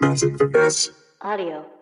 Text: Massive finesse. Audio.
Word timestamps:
Massive 0.00 0.38
finesse. 0.38 0.92
Audio. 1.20 1.79